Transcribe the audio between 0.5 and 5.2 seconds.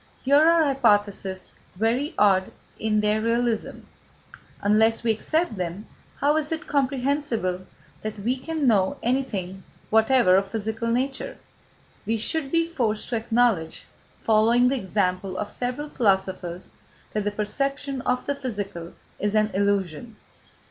hypotheses very odd in their realism. Unless we